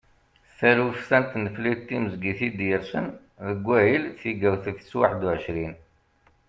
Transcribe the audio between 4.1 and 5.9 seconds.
tigawt tis waḥedd u ɛecrin.